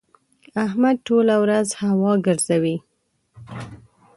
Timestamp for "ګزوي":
2.25-2.77